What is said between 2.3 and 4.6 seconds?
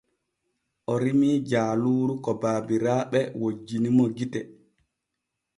baabiraaɓe wojjini mo gite.